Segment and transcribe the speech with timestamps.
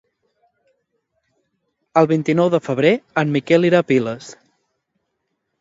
[2.01, 4.35] El vint-i-nou de febrer en Miquel irà a Piles.